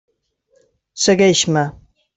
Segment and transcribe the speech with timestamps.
[1.05, 1.67] Segueix-me.